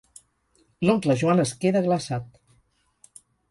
L'oncle 0.87 1.17
Joan 1.23 1.45
es 1.45 1.53
queda 1.67 1.85
glaçat. 1.91 2.43